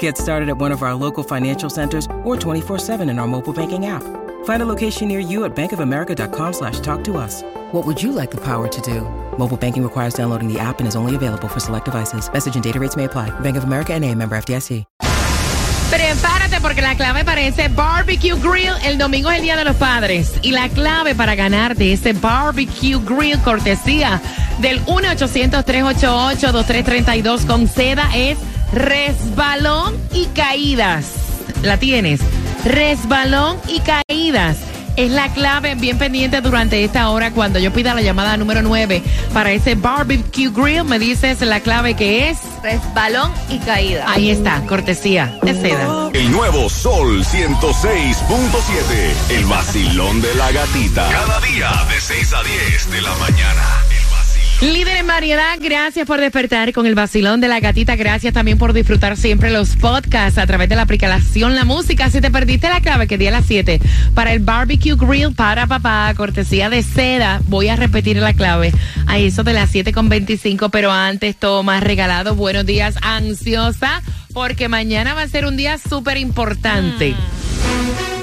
[0.00, 3.86] Get started at one of our local financial centers or 24-7 in our mobile banking
[3.86, 4.02] app.
[4.44, 7.42] Find a location near you at bankofamerica.com slash talk to us.
[7.70, 9.02] What would you like the power to do?
[9.38, 12.28] Mobile banking requires downloading the app and is only available for select devices.
[12.32, 13.30] Message and data rates may apply.
[13.40, 14.84] Bank of America and a member FDIC.
[15.90, 19.76] Prepárate porque la clave para ese barbecue grill el domingo es el Día de los
[19.76, 20.34] Padres.
[20.42, 24.20] Y la clave para ganar de ese barbecue grill cortesía
[24.58, 28.36] del 1-800-388-2332 con seda es
[28.72, 31.12] resbalón y caídas.
[31.62, 32.20] ¿La tienes?
[32.64, 34.58] Resbalón y caídas.
[34.96, 39.02] Es la clave bien pendiente durante esta hora cuando yo pida la llamada número 9
[39.34, 40.84] para ese barbecue grill.
[40.84, 44.06] Me dices la clave que es resbalón y caída.
[44.08, 46.08] Ahí está, cortesía de seda.
[46.14, 49.36] El nuevo Sol 106.7.
[49.36, 51.06] El vacilón de la gatita.
[51.10, 53.62] Cada día de 6 a 10 de la mañana.
[54.62, 57.94] Líder en variedad, gracias por despertar con el vacilón de la gatita.
[57.94, 62.08] Gracias también por disfrutar siempre los podcasts a través de la aplicación La Música.
[62.08, 63.78] Si te perdiste la clave que di a las 7
[64.14, 68.72] para el barbecue grill para papá, cortesía de seda, voy a repetir la clave
[69.06, 70.70] a eso de las 7 con 25.
[70.70, 72.34] Pero antes, todo más regalado.
[72.34, 77.14] Buenos días, ansiosa, porque mañana va a ser un día súper importante.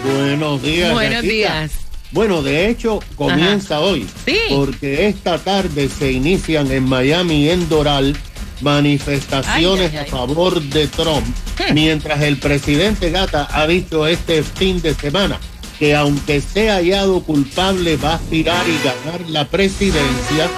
[0.03, 0.93] Buenos días.
[0.93, 1.31] Buenos gatita.
[1.31, 1.71] días.
[2.13, 4.07] Bueno, de hecho, comienza hoy.
[4.25, 4.37] Sí.
[4.49, 8.15] Porque esta tarde se inician en Miami, en Doral,
[8.61, 10.07] manifestaciones Ay, ay, ay.
[10.07, 11.25] a favor de Trump.
[11.57, 11.73] Hmm.
[11.73, 15.39] Mientras el presidente Gata ha dicho este fin de semana
[15.79, 20.49] que aunque sea hallado culpable va a aspirar y ganar la presidencia.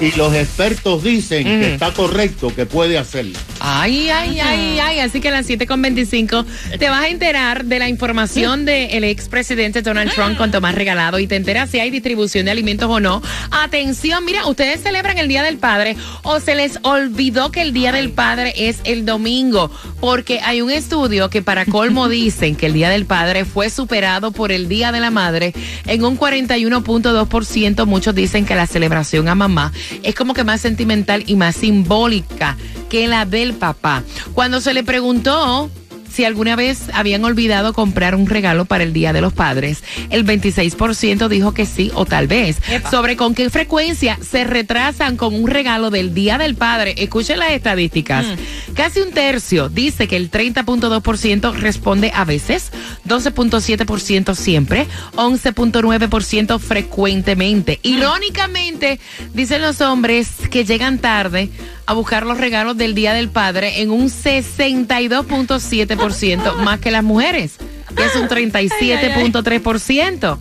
[0.00, 3.36] Y los expertos dicen que está correcto, que puede hacerlo.
[3.58, 5.00] Ay, ay, ay, ay.
[5.00, 6.46] Así que a las 7.25
[6.78, 11.26] te vas a enterar de la información del expresidente Donald Trump con Tomás Regalado y
[11.26, 13.22] te enteras si hay distribución de alimentos o no.
[13.50, 17.90] Atención, mira, ustedes celebran el Día del Padre o se les olvidó que el Día
[17.90, 19.70] del Padre es el domingo,
[20.00, 24.30] porque hay un estudio que para colmo dicen que el Día del Padre fue superado
[24.30, 25.52] por el Día de la Madre
[25.86, 27.86] en un 41.2%.
[27.86, 29.72] Muchos dicen que la celebración a mamá
[30.02, 32.56] es como que más sentimental y más simbólica
[32.88, 34.02] que la del papá.
[34.34, 35.70] Cuando se le preguntó
[36.18, 40.26] si alguna vez habían olvidado comprar un regalo para el Día de los Padres, el
[40.26, 42.56] 26% dijo que sí o tal vez.
[42.90, 46.96] Sobre con qué frecuencia se retrasan con un regalo del Día del Padre.
[46.98, 48.26] Escuchen las estadísticas.
[48.74, 52.72] Casi un tercio dice que el 30.2% responde a veces,
[53.06, 57.78] 12.7% siempre, 11.9% frecuentemente.
[57.84, 58.98] Irónicamente,
[59.34, 61.48] dicen los hombres que llegan tarde
[61.88, 67.54] a buscar los regalos del Día del Padre en un 62.7% más que las mujeres,
[67.96, 70.36] que es un 37.3%.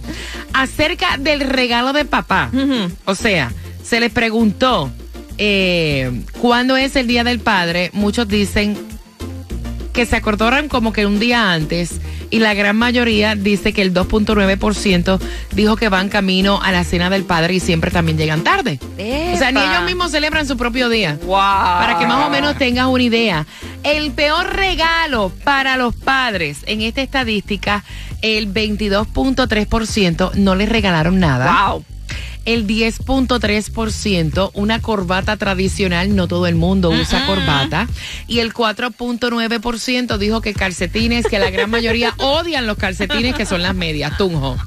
[0.52, 2.52] Acerca del regalo de papá,
[3.06, 4.92] o sea, se les preguntó
[5.38, 8.78] eh, cuándo es el Día del Padre, muchos dicen
[9.94, 13.94] que se acordaron como que un día antes y la gran mayoría dice que el
[13.94, 15.20] 2.9%
[15.54, 18.80] dijo que van camino a la cena del padre y siempre también llegan tarde.
[18.82, 21.18] O sea, ni ellos mismos celebran su propio día.
[21.24, 21.38] Wow.
[21.38, 23.46] Para que más o menos tengas una idea.
[23.84, 27.84] El peor regalo para los padres en esta estadística,
[28.22, 31.70] el 22.3% no les regalaron nada.
[31.70, 31.86] Wow.
[32.48, 37.88] El 10.3%, una corbata tradicional, no todo el mundo usa corbata.
[38.26, 43.62] Y el 4.9% dijo que calcetines, que la gran mayoría odian los calcetines, que son
[43.62, 44.18] las medias.
[44.18, 44.58] Tunjo.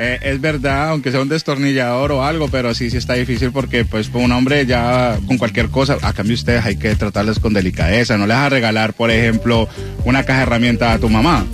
[0.00, 3.84] Eh, es verdad, aunque sea un destornillador o algo, pero sí, sí está difícil porque
[3.84, 8.16] pues un hombre ya con cualquier cosa, a cambio ustedes hay que tratarles con delicadeza,
[8.16, 9.68] no les vas a regalar, por ejemplo,
[10.04, 11.44] una caja de herramientas a tu mamá.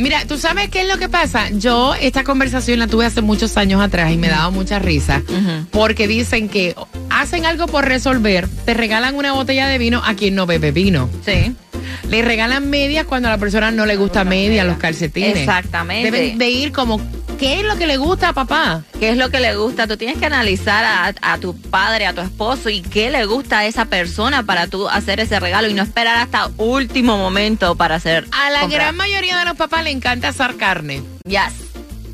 [0.00, 1.50] Mira, ¿tú sabes qué es lo que pasa?
[1.50, 5.22] Yo esta conversación la tuve hace muchos años atrás y me daba mucha risa
[5.70, 6.74] porque dicen que
[7.10, 11.10] hacen algo por resolver, te regalan una botella de vino a quien no bebe vino.
[11.24, 11.54] Sí.
[12.08, 15.36] Le regalan medias cuando a la persona no le gusta medias, los calcetines.
[15.36, 16.10] Exactamente.
[16.10, 17.00] Deben de ir como,
[17.40, 18.82] ¿qué es lo que le gusta a papá?
[19.00, 19.86] ¿Qué es lo que le gusta?
[19.86, 23.60] Tú tienes que analizar a, a tu padre, a tu esposo y qué le gusta
[23.60, 27.96] a esa persona para tú hacer ese regalo y no esperar hasta último momento para
[27.96, 28.26] hacer.
[28.30, 28.80] A la comprar.
[28.82, 31.02] gran mayoría de los papás le encanta asar carne.
[31.24, 31.54] Yes.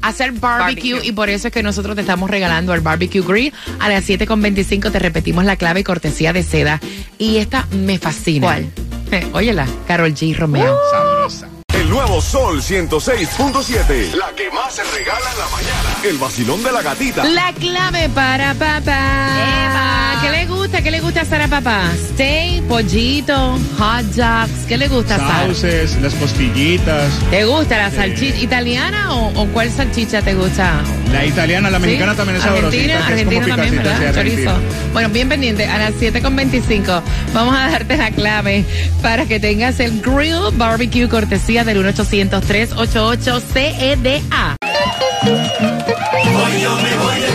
[0.02, 1.08] hacer barbecue, Barbecue.
[1.08, 4.93] y por eso es que nosotros te estamos regalando el barbecue grill a las 7.25
[4.93, 6.81] te repetimos la clave y cortesía de seda
[7.19, 8.70] y esta me fascina ¿Cuál?
[9.11, 11.49] Eh, óyela Carol G Romeo Sabrosa.
[11.86, 14.14] El nuevo Sol 106.7.
[14.16, 15.96] La que más se regala en la mañana.
[16.02, 17.22] El vacilón de la gatita.
[17.22, 19.28] La clave para papá.
[19.68, 20.20] Eva.
[20.20, 20.82] ¿Qué le gusta?
[20.82, 21.84] ¿Qué le gusta hacer a papá?
[22.12, 24.66] Steak, pollito, hot dogs.
[24.66, 25.54] ¿Qué le gusta hacer?
[25.54, 27.12] Sauces, las costillitas.
[27.30, 30.82] ¿Te gusta la salchicha italiana o, o cuál salchicha te gusta?
[31.12, 32.16] La italiana, la mexicana ¿Sí?
[32.16, 32.98] también es Argentina, sabrosita.
[32.98, 34.14] es Argentina también, ¿verdad?
[34.14, 34.52] Chorizo.
[34.92, 37.02] Bueno, bien pendiente, a las 7.25
[37.32, 38.64] vamos a darte la clave
[39.02, 44.56] para que tengas el Grill Barbecue cortesía del 1-800-388-CEDA.
[45.23, 47.31] Hoy yo me voy de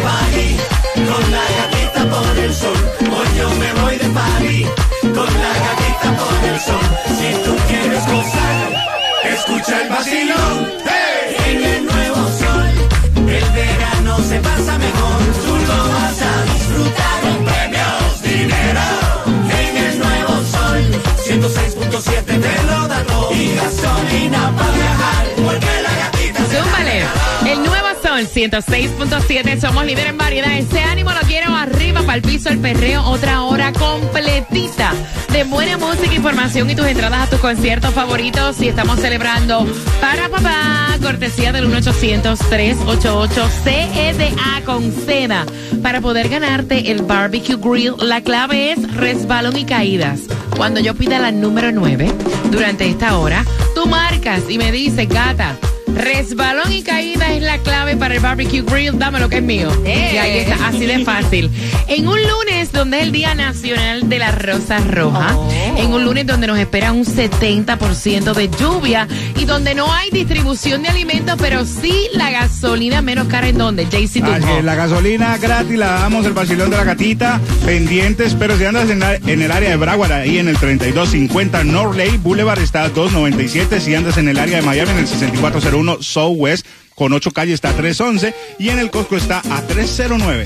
[28.33, 29.59] 106.7.
[29.59, 30.57] Somos líderes en variedad.
[30.57, 33.03] Ese ánimo lo quiero arriba para el piso, el perreo.
[33.03, 34.93] Otra hora completita
[35.31, 38.61] de buena música, información y tus entradas a tus conciertos favoritos.
[38.61, 39.65] Y estamos celebrando
[39.99, 45.45] para papá, cortesía del 1-800-388-CEDA con seda.
[45.81, 50.21] Para poder ganarte el barbecue grill, la clave es resbalón y caídas.
[50.55, 52.11] Cuando yo pida la número 9
[52.51, 53.43] durante esta hora,
[53.75, 55.57] tú marcas y me dices, gata.
[55.95, 58.97] Resbalón y caída es la clave para el barbecue grill.
[58.97, 59.69] Dame lo que es mío.
[59.85, 60.11] Eh.
[60.13, 61.49] Y ahí está, así de fácil.
[61.87, 65.35] En un lunes donde es el Día Nacional de la Rosa Roja.
[65.35, 65.51] Oh.
[65.77, 69.07] En un lunes donde nos espera un 70% de lluvia
[69.39, 73.85] y donde no hay distribución de alimentos, pero sí la gasolina menos cara en donde.
[73.85, 74.21] JC
[74.63, 78.99] la gasolina gratis la damos, el vacilón de la gatita, pendientes, pero si andas en,
[78.99, 83.79] la- en el área de Broward, ahí en el 3250 Norley Boulevard está a 297,
[83.79, 87.69] si andas en el área de Miami, en el 6401 Southwest, con ocho calles está
[87.69, 90.43] a 311, y en el Costco está a 309.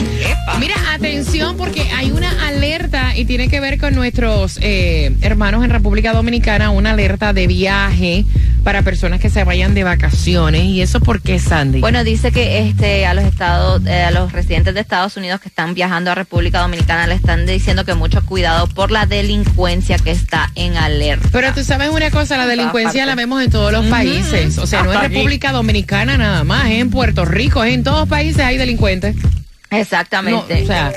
[0.60, 5.70] Mira, atención porque hay una alerta y tiene que ver con nuestros eh, hermanos en
[5.70, 8.26] República Dominicana, una alerta de viaje
[8.66, 10.64] para personas que se vayan de vacaciones.
[10.64, 11.82] ¿Y eso por qué, Sandy?
[11.82, 15.50] Bueno, dice que este a los estados, eh, a los residentes de Estados Unidos que
[15.50, 20.10] están viajando a República Dominicana le están diciendo que mucho cuidado por la delincuencia que
[20.10, 21.30] está en alerta.
[21.32, 24.58] Pero tú sabes una cosa, la delincuencia la vemos en todos los países.
[24.58, 25.00] O sea, no es.
[25.00, 29.16] República Dominicana nada más, es en Puerto Rico, es en todos los países hay delincuentes.
[29.16, 30.64] No, Exactamente.
[30.64, 30.92] o sea,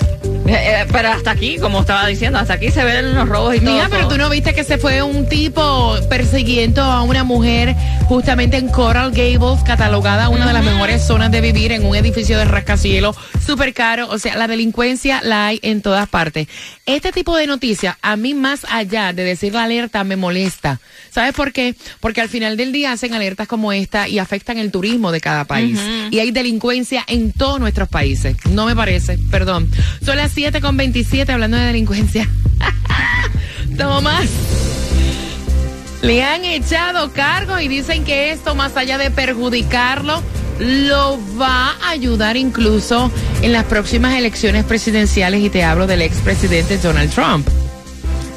[0.46, 3.60] Eh, eh, pero hasta aquí, como estaba diciendo, hasta aquí se ven los robos y
[3.60, 3.74] todo.
[3.74, 7.74] Mija, pero tú no viste que se fue un tipo persiguiendo a una mujer
[8.06, 12.38] justamente en Coral Gables, catalogada una de las mejores zonas de vivir en un edificio
[12.38, 14.08] de rascacielos súper caro.
[14.08, 16.48] O sea, la delincuencia la hay en todas partes.
[16.86, 20.80] Este tipo de noticias, a mí más allá de decir la alerta, me molesta.
[21.10, 21.74] ¿Sabes por qué?
[22.00, 25.44] Porque al final del día hacen alertas como esta y afectan el turismo de cada
[25.44, 25.78] país.
[26.10, 28.36] Y hay delincuencia en todos nuestros países.
[28.50, 29.70] No me parece, perdón.
[30.04, 32.28] Son las 7 con 27 hablando de delincuencia.
[33.76, 34.28] Tomás.
[36.02, 40.22] Le han echado cargo y dicen que esto, más allá de perjudicarlo,
[40.60, 43.10] lo va a ayudar incluso
[43.42, 45.42] en las próximas elecciones presidenciales.
[45.42, 47.48] Y te hablo del expresidente Donald Trump.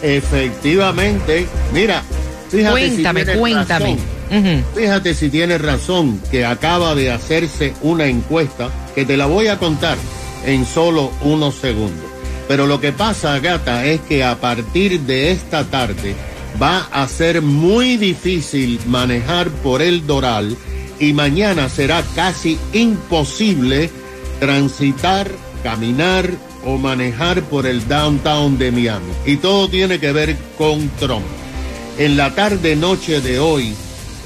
[0.02, 2.02] Efectivamente, mira,
[2.50, 3.98] fíjate Cuéntame, si cuéntame.
[4.32, 4.64] razón.
[4.76, 9.60] Fíjate si tienes razón que acaba de hacerse una encuesta que te la voy a
[9.60, 9.98] contar
[10.46, 12.06] en solo unos segundos.
[12.48, 16.16] Pero lo que pasa, gata, es que a partir de esta tarde
[16.62, 20.58] va a ser muy difícil manejar por el Doral
[21.00, 23.90] y mañana será casi imposible
[24.40, 25.32] transitar,
[25.64, 26.30] caminar
[26.66, 29.12] o manejar por el downtown de Miami.
[29.26, 31.26] Y todo tiene que ver con Trump.
[31.98, 33.74] En la tarde noche de hoy,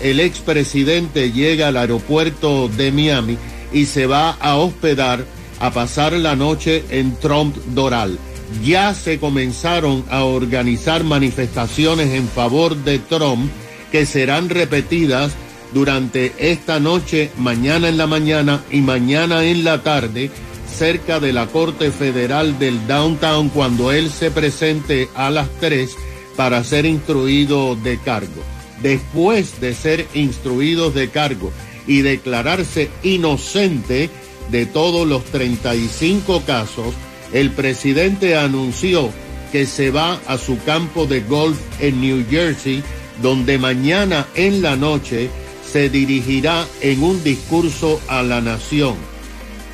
[0.01, 3.37] el expresidente llega al aeropuerto de Miami
[3.71, 5.25] y se va a hospedar
[5.59, 8.17] a pasar la noche en Trump Doral.
[8.63, 13.49] Ya se comenzaron a organizar manifestaciones en favor de Trump
[13.91, 15.33] que serán repetidas
[15.73, 20.31] durante esta noche, mañana en la mañana y mañana en la tarde,
[20.71, 25.95] cerca de la Corte Federal del Downtown cuando él se presente a las 3
[26.35, 28.43] para ser instruido de cargo.
[28.81, 31.51] Después de ser instruidos de cargo
[31.87, 34.09] y declararse inocente
[34.51, 36.93] de todos los 35 casos,
[37.33, 39.11] el presidente anunció
[39.51, 42.83] que se va a su campo de golf en New Jersey,
[43.21, 45.29] donde mañana en la noche
[45.71, 48.95] se dirigirá en un discurso a la nación.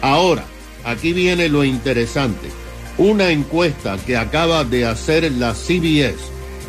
[0.01, 0.45] Ahora,
[0.83, 2.49] aquí viene lo interesante.
[2.97, 6.17] Una encuesta que acaba de hacer la CBS,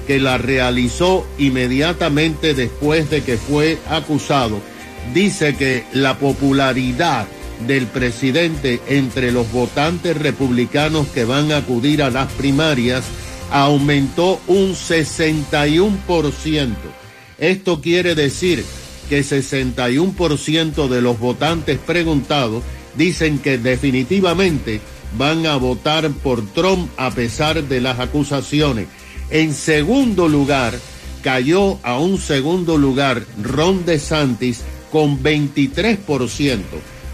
[0.06, 4.60] que la realizó inmediatamente después de que fue acusado,
[5.14, 7.26] dice que la popularidad
[7.66, 13.04] del presidente entre los votantes republicanos que van a acudir a las primarias
[13.50, 16.74] aumentó un 61%.
[17.38, 18.64] Esto quiere decir
[19.08, 22.62] que 61% de los votantes preguntados
[22.96, 24.80] dicen que definitivamente
[25.18, 28.86] van a votar por Trump a pesar de las acusaciones.
[29.30, 30.78] En segundo lugar,
[31.22, 36.60] cayó a un segundo lugar Ron DeSantis con 23%.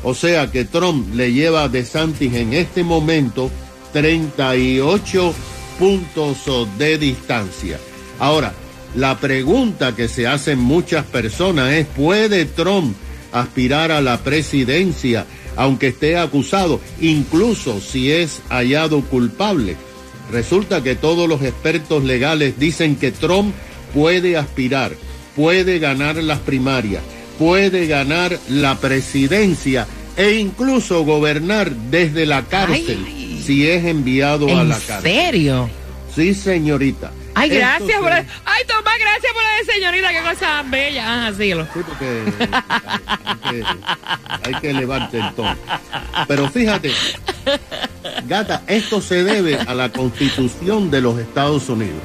[0.03, 3.51] O sea que Trump le lleva a DeSantis en este momento
[3.93, 5.35] 38
[5.79, 6.39] puntos
[6.79, 7.79] de distancia.
[8.19, 8.53] Ahora,
[8.95, 12.97] la pregunta que se hacen muchas personas es, ¿puede Trump
[13.33, 15.27] aspirar a la presidencia
[15.57, 19.77] aunque esté acusado, incluso si es hallado culpable?
[20.33, 23.55] Resulta que todos los expertos legales dicen que Trump
[23.95, 24.93] puede aspirar,
[25.35, 27.03] puede ganar las primarias,
[27.39, 33.43] puede ganar la presidencia e incluso gobernar desde la cárcel Ay.
[33.45, 35.03] si es enviado a ¿En la cárcel.
[35.13, 35.71] serio?
[36.15, 37.13] Sí, señorita.
[37.35, 38.13] Ay, Esto gracias se- por...
[38.13, 41.29] Ay, Tomás, gracias por la de señorita, qué cosa bella.
[41.29, 41.35] Ajá.
[41.35, 42.23] Sí, porque
[43.25, 43.65] hay que,
[44.49, 45.55] hay que elevarte el tono.
[46.27, 46.91] Pero fíjate,
[48.27, 52.01] gata, esto se debe a la constitución de los Estados Unidos.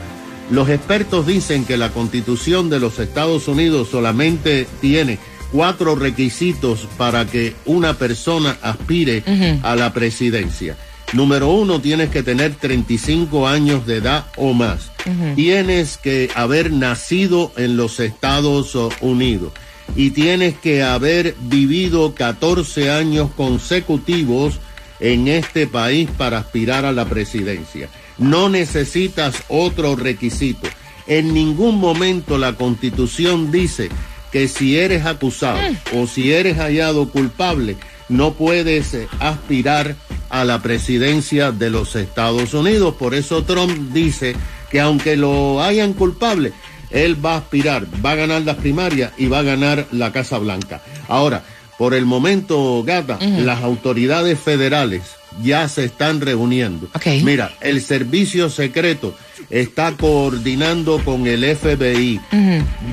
[0.49, 5.17] Los expertos dicen que la constitución de los Estados Unidos solamente tiene
[5.51, 9.23] cuatro requisitos para que una persona aspire
[9.61, 10.75] a la presidencia.
[11.13, 14.91] Número uno, tienes que tener 35 años de edad o más.
[15.35, 19.53] Tienes que haber nacido en los Estados Unidos
[19.95, 24.59] y tienes que haber vivido 14 años consecutivos
[24.99, 27.89] en este país para aspirar a la presidencia.
[28.17, 30.67] No necesitas otro requisito.
[31.07, 33.89] En ningún momento la constitución dice
[34.31, 35.59] que si eres acusado
[35.95, 37.77] o si eres hallado culpable,
[38.09, 39.95] no puedes eh, aspirar
[40.29, 42.95] a la presidencia de los Estados Unidos.
[42.95, 44.35] Por eso Trump dice
[44.71, 46.53] que aunque lo hayan culpable,
[46.89, 50.37] él va a aspirar, va a ganar las primarias y va a ganar la Casa
[50.37, 50.81] Blanca.
[51.07, 51.43] Ahora,
[51.77, 55.01] por el momento, Gata, las autoridades federales
[55.41, 56.87] ya se están reuniendo.
[57.23, 59.15] Mira, el servicio secreto
[59.49, 62.19] está coordinando con el FBI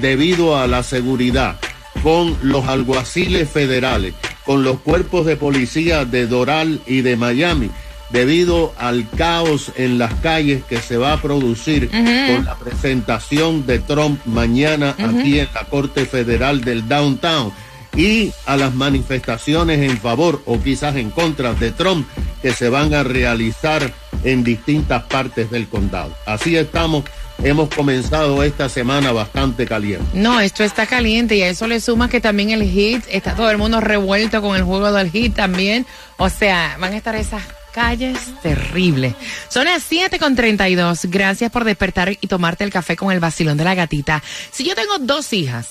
[0.01, 1.59] debido a la seguridad,
[2.03, 7.71] con los alguaciles federales, con los cuerpos de policía de Doral y de Miami,
[8.11, 13.79] debido al caos en las calles que se va a producir con la presentación de
[13.79, 17.53] Trump mañana aquí en la Corte Federal del Downtown
[17.97, 22.07] y a las manifestaciones en favor o quizás en contra de Trump
[22.43, 23.93] que se van a realizar
[24.25, 26.15] en distintas partes del condado.
[26.27, 27.05] Así estamos,
[27.43, 30.07] hemos comenzado esta semana bastante caliente.
[30.15, 33.51] No, esto está caliente y a eso le suma que también el hit, está todo
[33.51, 35.87] el mundo revuelto con el juego del hit también.
[36.17, 37.43] O sea, van a estar esas
[37.73, 39.15] calles terribles.
[39.49, 41.07] Son las 7 con 32.
[41.07, 44.23] Gracias por despertar y tomarte el café con el vacilón de la gatita.
[44.51, 45.69] Si yo tengo dos hijas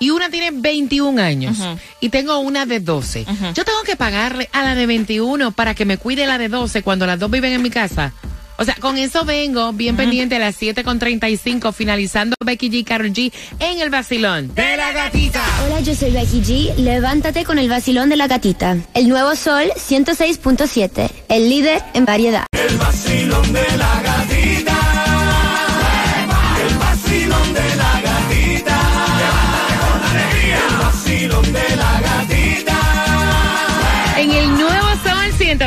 [0.00, 1.58] y una tiene 21 años
[2.00, 3.24] y tengo una de 12,
[3.54, 6.82] yo tengo que pagarle a la de 21 para que me cuide la de 12
[6.82, 8.12] cuando las dos viven en mi casa.
[8.60, 12.74] O sea, con eso vengo bien pendiente a las 7 con 35, finalizando Becky G
[12.78, 14.52] y Carol G en el vacilón.
[14.52, 15.40] De la gatita.
[15.64, 16.74] Hola, yo soy Becky G.
[16.74, 18.76] Levántate con el vacilón de la gatita.
[18.94, 21.08] El nuevo sol 106.7.
[21.28, 22.46] El líder en variedad.
[22.50, 24.07] El vacilón de la gatita.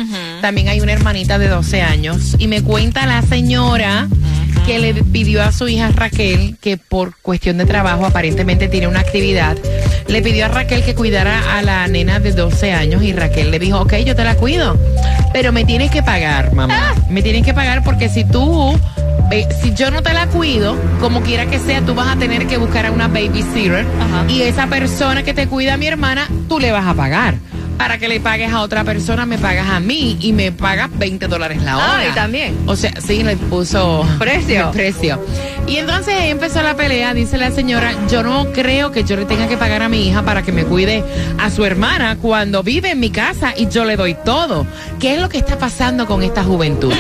[0.40, 2.36] También hay una hermanita de 12 años.
[2.38, 4.06] Y me cuenta la señora
[4.66, 9.00] que le pidió a su hija Raquel, que por cuestión de trabajo aparentemente tiene una
[9.00, 9.56] actividad,
[10.06, 13.58] le pidió a Raquel que cuidara a la nena de 12 años y Raquel le
[13.58, 14.78] dijo, ok, yo te la cuido,
[15.32, 16.94] pero me tienes que pagar, mamá.
[17.08, 18.78] Me tienes que pagar porque si tú,
[19.30, 22.46] eh, si yo no te la cuido, como quiera que sea, tú vas a tener
[22.46, 23.84] que buscar a una babysitter
[24.28, 27.34] y esa persona que te cuida a mi hermana, tú le vas a pagar.
[27.78, 31.26] Para que le pagues a otra persona, me pagas a mí y me pagas 20
[31.26, 31.98] dólares la hora.
[31.98, 32.56] Ah, y también.
[32.66, 34.68] O sea, sí, le puso Precio.
[34.68, 35.24] el precio.
[35.66, 39.24] Y entonces ahí empezó la pelea, dice la señora, yo no creo que yo le
[39.24, 41.04] tenga que pagar a mi hija para que me cuide
[41.38, 44.66] a su hermana cuando vive en mi casa y yo le doy todo.
[45.00, 46.92] ¿Qué es lo que está pasando con esta juventud?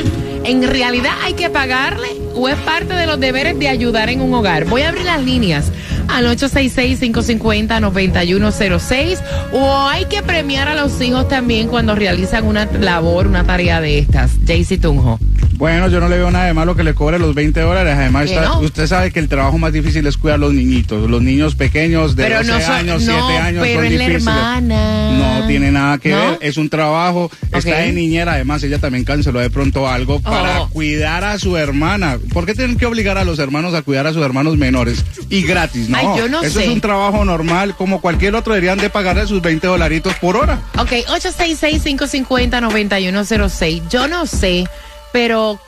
[0.44, 4.32] ¿En realidad hay que pagarle o es parte de los deberes de ayudar en un
[4.34, 4.64] hogar?
[4.64, 5.70] Voy a abrir las líneas
[6.12, 9.18] al 866-550-9106
[9.52, 13.98] o hay que premiar a los hijos también cuando realizan una labor, una tarea de
[13.98, 14.32] estas.
[14.46, 15.18] Jaycee Tunjo.
[15.54, 17.94] Bueno, yo no le veo nada de malo que le cobre los 20 dólares.
[17.96, 18.60] Además, ¿Qué está- no?
[18.60, 21.08] usted sabe que el trabajo más difícil es cuidar a los niñitos.
[21.08, 23.92] Los niños pequeños de Pero 12 no son- años, no, 7 años pero son es
[23.92, 24.26] la difíciles.
[24.26, 25.10] hermana.
[25.40, 26.38] No tiene nada que ver.
[26.40, 27.30] Es un trabajo.
[27.52, 28.32] Está de niñera.
[28.32, 30.68] Además, ella también canceló de pronto algo para Oh.
[30.70, 32.18] cuidar a su hermana.
[32.32, 35.04] ¿Por qué tienen que obligar a los hermanos a cuidar a sus hermanos menores?
[35.28, 35.98] Y gratis, ¿no?
[35.98, 36.64] Ay, yo no Eso sé.
[36.64, 37.76] es un trabajo normal.
[37.76, 40.58] Como cualquier otro, deberían de pagarle sus 20 dolaritos por hora.
[40.78, 43.82] Ok, 866-550-9106.
[43.90, 44.64] Yo no sé,
[45.12, 45.58] pero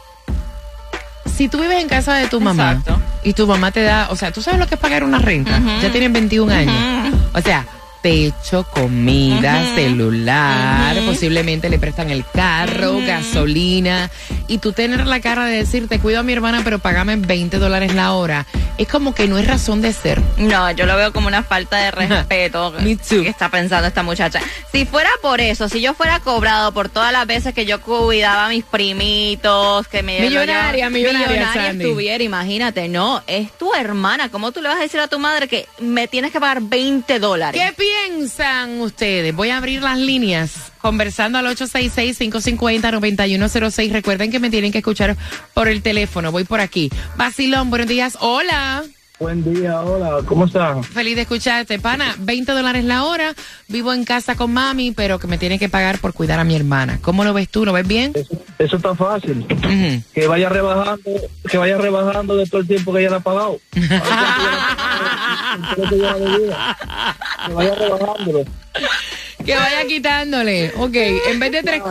[1.37, 3.01] si tú vives en casa de tu mamá Exacto.
[3.25, 5.61] y tu mamá te da, o sea, tú sabes lo que es pagar una renta.
[5.83, 7.15] Ya tienen 21 años.
[7.35, 7.67] O sea,
[8.03, 14.11] techo, comida, celular, posiblemente le prestan el carro, gasolina.
[14.47, 17.59] Y tú tener la cara de decir, te cuido a mi hermana, pero pagame 20
[17.59, 18.45] dólares la hora.
[18.77, 20.21] Es como que no es razón de ser.
[20.37, 23.23] No, yo lo veo como una falta de respeto Me too.
[23.23, 24.41] que está pensando esta muchacha.
[24.73, 28.47] Si fuera por eso, si yo fuera cobrado por todas las veces que yo cuidaba
[28.47, 31.85] a mis primitos, que me Millonaria, lo- millonaria, Sandy.
[31.85, 34.29] estuviera, imagínate, no, es tu hermana.
[34.31, 37.19] ¿Cómo tú le vas a decir a tu madre que me tienes que pagar 20
[37.19, 37.61] dólares?
[37.61, 39.35] ¿Qué piensan ustedes?
[39.35, 40.51] Voy a abrir las líneas
[40.85, 43.91] conversando al 866-550-9106.
[43.91, 45.17] Recuerden que me tienen que escuchar
[45.55, 46.31] por el teléfono.
[46.31, 46.91] Voy por aquí.
[47.17, 48.19] Basilón, buenos días.
[48.21, 48.85] Hola.
[49.19, 50.87] Buen día, hola, ¿cómo estás?
[50.89, 52.15] Feliz de escucharte, pana.
[52.19, 53.35] 20 dólares la hora.
[53.69, 56.55] Vivo en casa con mami, pero que me tienen que pagar por cuidar a mi
[56.55, 56.99] hermana.
[57.01, 57.65] ¿Cómo lo ves tú?
[57.65, 58.13] ¿Lo ves bien?
[58.15, 59.47] Eso, eso está fácil.
[60.13, 61.11] Que vaya rebajando,
[61.49, 63.59] que vaya rebajando de todo el tiempo que ella le ha pagado.
[67.47, 68.45] Que vaya rebajándolo.
[69.45, 70.73] Que vaya quitándole.
[70.77, 71.83] Ok, en vez de tres...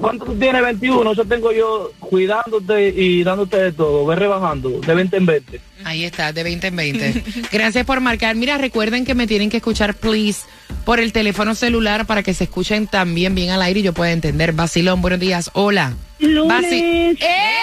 [0.00, 0.62] ¿Cuánto tú tienes?
[0.62, 1.12] 21.
[1.12, 4.04] Eso tengo yo cuidándote y dándote de todo.
[4.06, 5.60] Ve rebajando de 20 en 20.
[5.84, 7.22] Ahí está, de 20 en 20.
[7.52, 8.34] Gracias por marcar.
[8.34, 10.40] Mira, recuerden que me tienen que escuchar, please,
[10.84, 14.10] por el teléfono celular para que se escuchen también bien al aire y yo pueda
[14.10, 14.52] entender.
[14.52, 15.50] Basilón, buenos días.
[15.54, 15.92] Hola.
[16.20, 17.54] Basi- ¡Eh!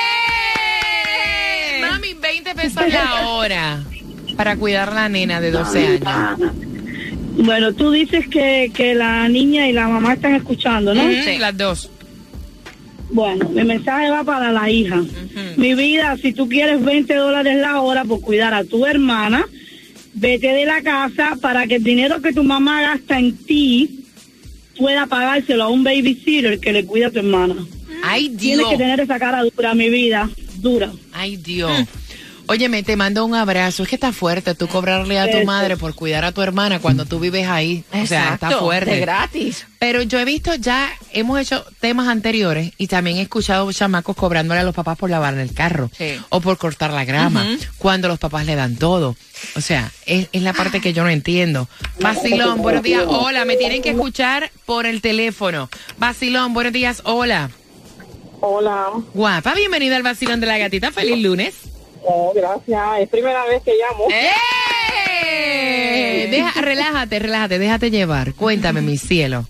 [1.82, 3.84] Mami, 20 pesos la hora
[4.38, 6.52] para cuidar a la nena de 12 años.
[7.42, 11.04] Bueno, tú dices que, que la niña y la mamá están escuchando, ¿no?
[11.04, 11.90] Ujú, Las dos.
[13.12, 15.02] Bueno, mi mensaje va para la hija.
[15.56, 19.46] Mi vida, si tú quieres 20 dólares la hora por cuidar a tu hermana,
[20.14, 24.02] vete de la casa para que el dinero que tu mamá gasta en ti
[24.78, 27.56] pueda pagárselo a un babysitter que le cuida a tu hermana.
[28.04, 28.70] Ay, Tienes Dios.
[28.72, 30.92] que tener esa cara dura, mi vida, dura.
[31.14, 31.72] Ay, Dios.
[32.52, 33.84] Óyeme, te mando un abrazo.
[33.84, 37.06] Es que está fuerte tú cobrarle a tu madre por cuidar a tu hermana cuando
[37.06, 37.84] tú vives ahí.
[37.94, 38.90] O sea, está fuerte.
[38.90, 39.68] de gratis.
[39.78, 44.62] Pero yo he visto ya, hemos hecho temas anteriores y también he escuchado chamacos cobrándole
[44.62, 46.20] a los papás por lavar el carro Sí.
[46.30, 47.46] o por cortar la grama,
[47.78, 49.16] cuando los papás le dan todo.
[49.56, 51.70] O sea, es, es la parte que yo no entiendo.
[52.02, 55.70] Basilón, buenos días, hola, me tienen que escuchar por el teléfono.
[56.00, 57.52] Basilón, buenos días, hola.
[58.42, 61.54] Hola, Guapa, bienvenida al Basilón de la Gatita, feliz lunes.
[62.10, 63.00] Oh, gracias.
[63.00, 64.08] Es primera vez que llamo.
[64.12, 64.30] ¡Eh!
[66.30, 68.34] Deja, relájate, relájate, déjate llevar.
[68.34, 69.48] Cuéntame, mi cielo.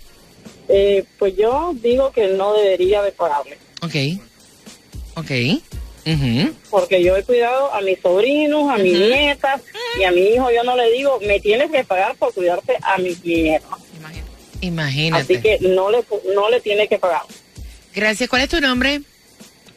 [0.68, 3.58] Eh, pues yo digo que no debería de pagarme.
[3.82, 3.96] Ok.
[5.16, 5.32] Ok.
[6.70, 9.62] Porque yo he cuidado a mis sobrinos, a mis nietas
[10.00, 12.98] y a mi hijo yo no le digo, me tienes que pagar por cuidarte a
[12.98, 13.70] mis nietas.
[14.62, 15.22] Imagínate.
[15.22, 16.04] Así que no le
[16.36, 17.22] no le tiene que pagar.
[17.94, 18.30] Gracias.
[18.30, 19.02] ¿Cuál es tu nombre?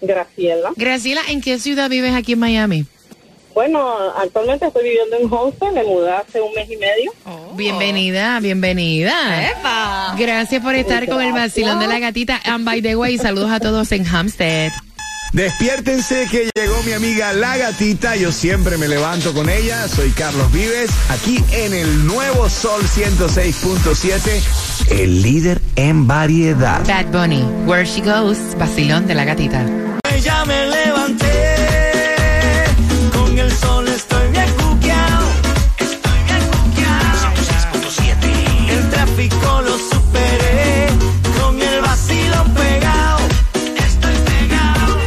[0.02, 0.70] Graciela.
[0.76, 2.84] Graciela, ¿en qué ciudad vives aquí en Miami?
[3.54, 7.12] Bueno, actualmente estoy viviendo en Homestead, me mudé hace un mes y medio.
[7.54, 9.50] Bienvenida, bienvenida.
[9.50, 10.14] ¡Epa!
[10.18, 12.40] Gracias por estar con el vacilón de la gatita.
[12.44, 14.72] And by the way, saludos a todos en Hampstead.
[15.32, 18.16] Despiértense que llegó mi amiga La Gatita.
[18.16, 19.88] Yo siempre me levanto con ella.
[19.88, 26.86] Soy Carlos Vives, aquí en el nuevo Sol 106.7, el líder en variedad.
[26.86, 29.64] Bad Bunny, Where She Goes, vacilón de la gatita.
[30.22, 31.56] Ya me levanté,
[33.12, 35.26] con el sol estoy bien cuqueado.
[35.80, 37.32] Estoy bien cuqueado.
[38.70, 40.86] El tráfico lo superé,
[41.40, 43.18] con el vacilón pegado.
[43.84, 44.98] Estoy pegado.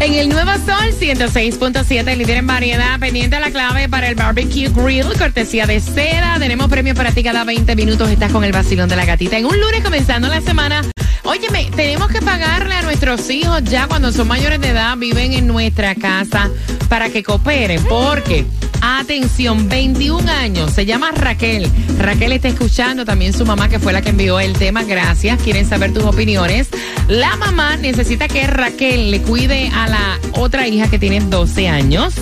[0.00, 4.70] En el Nuevo Sol 106.7, líder en variedad, pendiente a la clave para el barbecue
[4.70, 6.38] grill, cortesía de seda.
[6.38, 8.08] Tenemos premios para ti cada 20 minutos.
[8.08, 9.36] Estás con el vacilón de la gatita.
[9.36, 10.82] En un lunes comenzando la semana,
[11.24, 15.46] Óyeme, tenemos que pagarle a nuestros hijos ya cuando son mayores de edad, viven en
[15.46, 16.50] nuestra casa
[16.88, 17.82] para que cooperen.
[17.84, 18.44] Porque,
[18.80, 21.70] atención, 21 años, se llama Raquel.
[21.98, 24.82] Raquel está escuchando también su mamá, que fue la que envió el tema.
[24.82, 25.40] Gracias.
[25.42, 26.68] Quieren saber tus opiniones.
[27.06, 32.14] La mamá necesita que Raquel le cuide a la otra hija que tiene 12 años.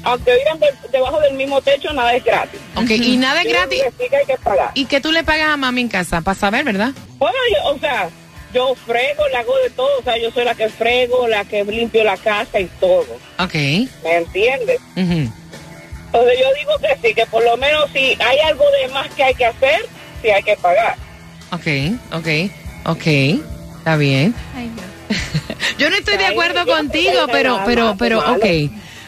[0.05, 2.61] Aunque vivan de- debajo del mismo techo, nada es gratis.
[2.77, 3.81] Ok, y nada es gratis.
[3.81, 4.71] creo que sí que hay que pagar.
[4.75, 6.21] ¿Y qué tú le pagas a mami en casa?
[6.21, 6.91] Para saber, ¿verdad?
[7.19, 8.09] Bueno, yo, o sea,
[8.53, 11.65] yo frego, le hago de todo, o sea, yo soy la que frego, la que
[11.65, 13.07] limpio la casa y todo,
[13.39, 13.55] Ok.
[13.55, 14.79] ¿me entiendes?
[14.97, 15.33] Ujú.
[16.07, 19.25] Entonces yo digo que sí, que por lo menos si hay algo de más que
[19.25, 19.85] hay que hacer,
[20.23, 20.97] sí hay que pagar.
[21.51, 21.67] Ok,
[22.13, 22.29] ok,
[22.87, 23.07] ok.
[23.79, 24.35] Está bien.
[25.79, 28.45] Yo no estoy de acuerdo contigo, pero, pero, pero, ok.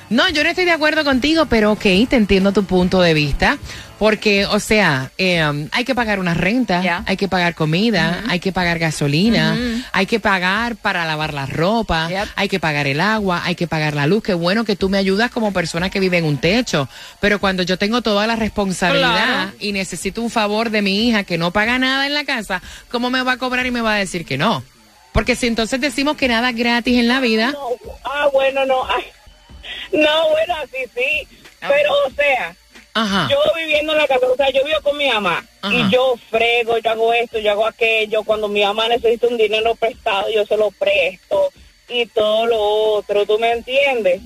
[0.09, 3.59] No, yo no estoy de acuerdo contigo, pero ok, te entiendo tu punto de vista.
[3.99, 5.43] Porque, o sea, eh,
[5.73, 9.57] hay que pagar una renta, hay que pagar comida, hay que pagar gasolina,
[9.91, 13.95] hay que pagar para lavar la ropa, hay que pagar el agua, hay que pagar
[13.95, 14.23] la luz.
[14.23, 16.91] Qué bueno que tú me ayudas como persona que vive en un techo.
[17.21, 19.15] Pero cuando yo tengo toda la responsabilidad
[19.47, 19.53] Claro.
[19.61, 23.09] y necesito un favor de mi hija que no paga nada en la casa, ¿cómo
[23.09, 24.63] me va a cobrar y me va a decir que no?
[25.13, 27.55] Porque si entonces decimos que nada es gratis en la vida,
[28.05, 28.85] Ah, bueno, no.
[28.95, 29.05] ay,
[29.93, 31.29] no, bueno, así sí.
[31.61, 32.55] Pero, o sea,
[32.95, 33.29] Ajá.
[33.31, 35.45] yo viviendo en la casa, o sea, yo vivo con mi mamá.
[35.63, 35.75] Ajá.
[35.75, 38.25] Y yo frego, yo hago esto, yo hago aquello.
[38.25, 41.53] Cuando mi mamá necesita un dinero prestado, yo se lo presto.
[41.89, 44.21] Y todo lo otro, ¿tú me entiendes?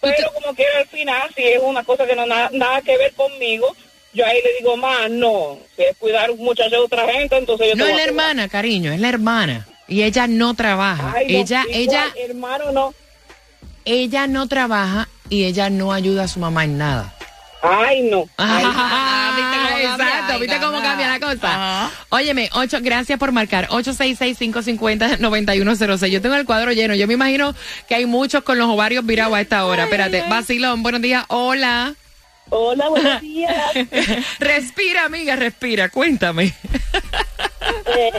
[0.00, 3.12] Pero como quiera al final, si es una cosa que no nada, nada que ver
[3.14, 3.74] conmigo,
[4.12, 5.58] yo ahí le digo, más, no.
[5.76, 8.92] Si es cuidar un muchacho de otra gente, entonces yo no es la hermana, cariño,
[8.92, 9.66] es la hermana.
[9.86, 11.14] Y ella no trabaja.
[11.16, 12.94] Ay, no, ella, igual, ella, hermano, no.
[13.88, 17.14] Ella no trabaja y ella no ayuda a su mamá en nada.
[17.62, 18.24] Ay, no.
[18.38, 19.92] Ah, ¿viste cómo cambia?
[19.94, 20.90] exacto, Ay, ¿viste cómo cambia.
[20.90, 21.90] cambia la cosa?
[22.10, 23.66] Óyeme, ocho, gracias por marcar.
[23.68, 26.06] 866-550-9106.
[26.08, 26.94] Yo tengo el cuadro lleno.
[26.94, 27.54] Yo me imagino
[27.88, 29.84] que hay muchos con los ovarios virados a esta hora.
[29.84, 31.24] Espérate, Vacilón, buenos días.
[31.28, 31.94] Hola.
[32.50, 33.54] Hola, buenos días.
[34.38, 35.88] respira, amiga, respira.
[35.88, 36.54] Cuéntame.
[37.86, 38.10] Eh,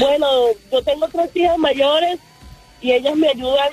[0.00, 0.26] bueno,
[0.72, 2.18] yo tengo tres hijas mayores
[2.80, 3.68] y ellas me ayudan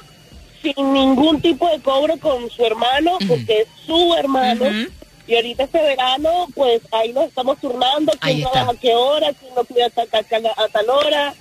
[0.62, 4.65] sin ningún tipo de cobro con su hermano, porque es su hermano.
[5.28, 9.54] Y ahorita este verano, pues ahí nos estamos turnando, quién trabaja a qué hora, quién
[9.56, 11.34] no cuida a tal, tal- tal- a tal hora.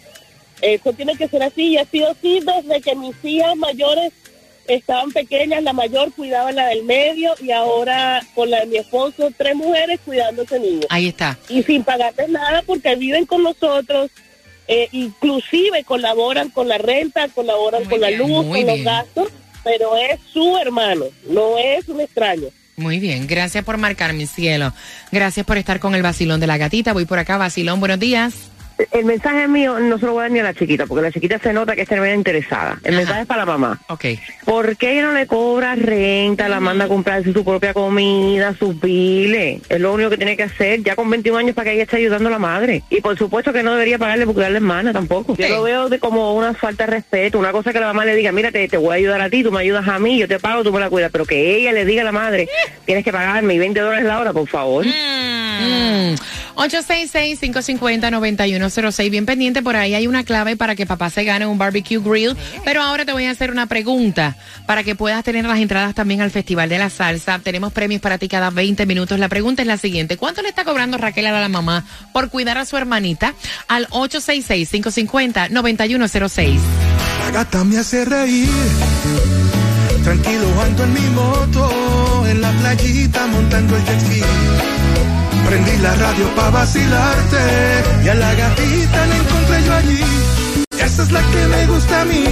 [0.61, 4.12] Eso tiene que ser así y ha sido así desde que mis hijas mayores
[4.66, 9.31] estaban pequeñas, la mayor cuidaba la del medio y ahora con la de mi esposo,
[9.38, 11.38] tres mujeres cuidando a ese niño Ahí está.
[11.48, 14.11] y sin pagarles nada porque viven con nosotros,
[14.68, 19.28] eh, inclusive colaboran con la renta, colaboran con la luz, con los gastos,
[19.64, 22.48] pero es su hermano, no es un extraño.
[22.76, 24.72] Muy bien, gracias por marcar, mi cielo.
[25.11, 26.92] Gracias por estar con el vacilón de la gatita.
[26.92, 28.35] Voy por acá, vacilón, buenos días.
[28.93, 31.11] El mensaje mío no se lo voy a dar ni a la chiquita, porque la
[31.11, 32.79] chiquita se nota que está bien interesada.
[32.85, 33.81] El mensaje es para la mamá.
[33.88, 34.05] Ok.
[34.45, 38.81] ¿Por qué ella no le cobra renta, la manda a comprarse su propia comida, sus
[38.81, 39.62] biles?
[39.69, 41.97] Es lo único que tiene que hacer ya con 21 años para que ella esté
[41.97, 42.83] ayudando a la madre.
[42.91, 45.35] Y por supuesto que no debería pagarle porque darle hermana tampoco.
[45.37, 48.14] Yo lo veo de como una falta de respeto, una cosa que la mamá le
[48.14, 50.29] diga, mira, te, te voy a ayudar a ti, tú me ayudas a mí, yo
[50.29, 52.49] te pago, tú me la cuidas, pero que ella le diga a la madre,
[52.85, 54.87] tienes que pagarme y 20 dólares la hora, por favor.
[54.87, 56.14] Mm.
[56.59, 59.11] 866-550-9106.
[59.11, 62.37] Bien pendiente, por ahí hay una clave para que papá se gane un barbecue grill.
[62.64, 66.21] Pero ahora te voy a hacer una pregunta para que puedas tener las entradas también
[66.21, 67.38] al Festival de la Salsa.
[67.38, 69.21] Tenemos premios para ti cada 20 minutos.
[69.21, 70.16] La pregunta es la siguiente.
[70.16, 73.35] ¿Cuánto le está cobrando Raquel a la mamá por cuidar a su hermanita?
[73.68, 76.59] Al 866-550-9106.
[77.21, 78.49] La gata me hace reír.
[80.03, 84.23] Tranquilo ando en mi moto, en la playita montando el jet ski.
[85.48, 87.38] Prendí la radio pa' vacilarte
[88.04, 90.04] y a la gatita la encontré yo allí.
[90.78, 92.24] Esa es la que me gusta a mí.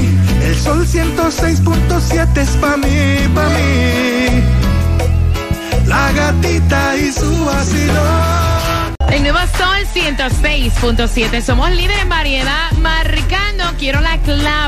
[0.42, 4.42] El sol 106.7 es pa' mí, pa' mí.
[5.86, 8.96] La gatita y su vacilón.
[9.08, 11.40] El nuevo Sol 106.7.
[11.40, 12.70] Somos líderes en variedad.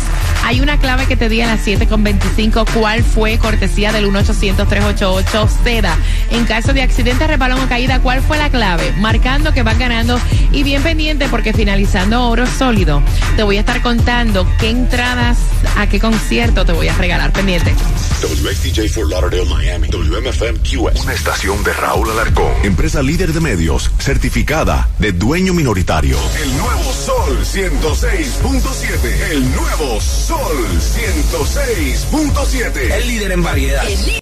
[0.45, 2.65] Hay una clave que te di a las 7.25.
[2.73, 3.37] ¿Cuál fue?
[3.39, 5.99] Cortesía del 1-800-388 seda.
[6.31, 8.95] En caso de accidente, repalón o caída, ¿cuál fue la clave?
[8.99, 10.19] Marcando que van ganando.
[10.53, 13.03] Y bien pendiente porque finalizando oro sólido,
[13.37, 15.37] te voy a estar contando qué entradas
[15.77, 17.33] a qué concierto te voy a regalar.
[17.33, 17.75] Pendiente.
[18.23, 19.89] WXTJ for Lauderdale, Miami.
[19.89, 21.03] WMFM QS.
[21.03, 22.53] Una estación de Raúl Alarcón.
[22.63, 26.19] Empresa líder de medios, certificada de dueño minoritario.
[26.43, 29.31] El nuevo Sol 106.7.
[29.31, 32.93] El nuevo Sol 106.7.
[32.93, 33.87] El líder en variedad.
[33.89, 34.21] El líder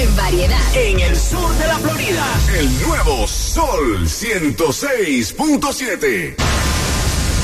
[0.00, 0.76] en variedad.
[0.76, 2.26] En el sur de la Florida.
[2.58, 6.34] El nuevo Sol 106.7.